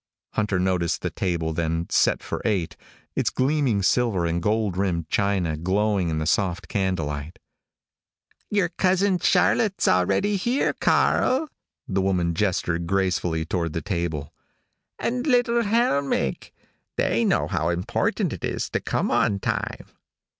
Hunter 0.31 0.57
noticed 0.57 1.03
the 1.03 1.11
table, 1.11 1.53
then, 1.53 1.85
set 1.91 2.23
for 2.23 2.41
eight, 2.43 2.75
its 3.15 3.29
gleaming 3.29 3.83
silver 3.83 4.25
and 4.25 4.41
gold 4.41 4.75
rimmed 4.75 5.09
china 5.09 5.55
glowing 5.55 6.09
in 6.09 6.17
the 6.17 6.25
soft 6.25 6.67
candle 6.67 7.05
light. 7.05 7.37
"Your 8.49 8.69
Cousin 8.69 9.19
Charlotte's 9.19 9.87
already 9.87 10.37
here, 10.37 10.73
Karl." 10.73 11.49
The 11.87 12.01
woman 12.01 12.33
gestured 12.33 12.87
gracefully 12.87 13.45
toward 13.45 13.73
the 13.73 13.81
table. 13.83 14.33
"And 14.97 15.27
little 15.27 15.61
Helmig. 15.61 16.51
They 16.95 17.23
know 17.23 17.47
how 17.47 17.69
important 17.69 18.33
it 18.33 18.43
is 18.43 18.71
to 18.71 18.79
come 18.79 19.11
on 19.11 19.37
time." 19.37 19.85